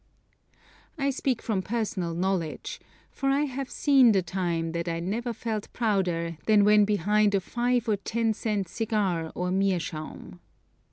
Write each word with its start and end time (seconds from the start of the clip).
I 0.97 1.11
speak 1.11 1.43
from 1.43 1.61
personal 1.61 2.15
knowledge, 2.15 2.79
for 3.11 3.29
I 3.29 3.41
have 3.41 3.69
seen 3.69 4.13
the 4.13 4.23
time 4.23 4.71
that 4.71 4.87
I 4.87 4.99
never 4.99 5.31
felt 5.31 5.71
prouder 5.73 6.37
than 6.47 6.63
when 6.65 6.85
behind 6.85 7.35
a 7.35 7.39
five 7.39 7.87
or 7.87 7.97
ten 7.97 8.33
cent 8.33 8.67
cigar 8.67 9.31
or 9.35 9.51
meerschaum. 9.51 10.39